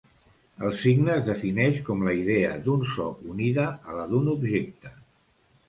El 0.69 0.71
signe 0.79 1.11
es 1.15 1.27
defineix 1.27 1.77
com 1.91 2.01
la 2.09 2.15
idea 2.21 2.55
d’un 2.65 2.83
so 2.95 3.07
unida 3.35 3.69
a 3.91 4.01
la 4.01 4.09
d’un 4.15 4.35
objecte. 4.37 4.97